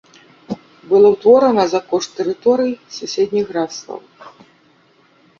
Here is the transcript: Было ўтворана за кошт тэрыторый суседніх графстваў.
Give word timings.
Было 0.91 1.07
ўтворана 1.15 1.65
за 1.73 1.81
кошт 1.91 2.09
тэрыторый 2.19 2.71
суседніх 2.97 3.45
графстваў. 3.51 4.01